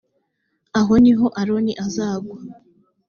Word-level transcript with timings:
aho 0.79 0.93
ni 1.03 1.11
ho 1.17 1.25
aroni 1.41 1.73
azagwa. 1.85 2.37